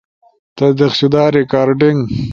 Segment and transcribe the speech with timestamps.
[0.57, 1.99] تصدیق شدہ ریکارڈنگ